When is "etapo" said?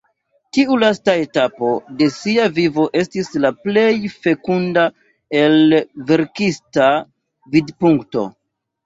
1.25-1.67